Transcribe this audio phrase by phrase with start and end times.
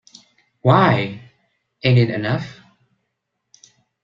[0.63, 1.31] Why!—
[1.83, 2.59] ain't it enough?